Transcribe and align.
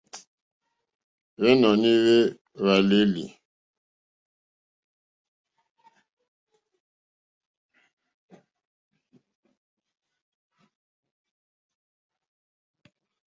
Hwéwónì 1.39 1.89
hwé 2.03 2.17
hwàlêlì. 2.61 3.25